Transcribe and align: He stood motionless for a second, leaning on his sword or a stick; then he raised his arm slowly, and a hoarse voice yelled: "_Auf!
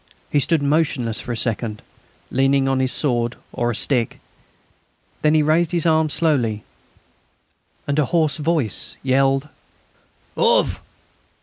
He 0.31 0.39
stood 0.39 0.63
motionless 0.63 1.21
for 1.21 1.31
a 1.31 1.37
second, 1.37 1.83
leaning 2.31 2.67
on 2.67 2.79
his 2.79 2.91
sword 2.91 3.35
or 3.53 3.69
a 3.69 3.75
stick; 3.75 4.19
then 5.21 5.35
he 5.35 5.43
raised 5.43 5.73
his 5.73 5.85
arm 5.85 6.09
slowly, 6.09 6.63
and 7.85 7.99
a 7.99 8.05
hoarse 8.05 8.37
voice 8.37 8.97
yelled: 9.03 9.47
"_Auf! 10.35 10.79